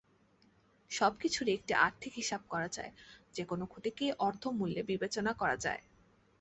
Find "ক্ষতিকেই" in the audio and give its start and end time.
3.65-4.11